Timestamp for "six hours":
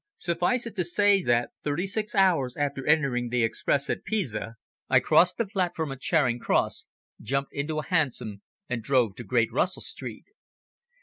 1.85-2.57